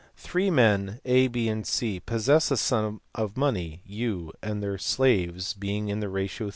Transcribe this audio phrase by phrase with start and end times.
[0.15, 5.99] Three men A, B, C, possess a sum of money u, their shares being in
[5.99, 6.49] the ratio 3:2:1.